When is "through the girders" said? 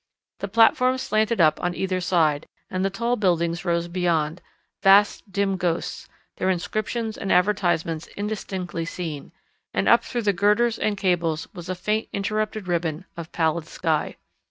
10.03-10.79